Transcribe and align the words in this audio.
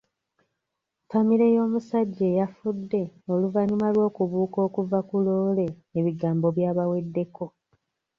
Famile 1.09 1.45
y'omusajja 1.55 2.23
eyafudde 2.31 3.01
oluvannyuma 3.31 3.87
lw'okubuuka 3.95 4.57
okuva 4.67 4.99
ku 5.09 5.15
loole 5.25 5.67
ebigambo 5.99 6.47
byabaweddeko. 6.55 7.45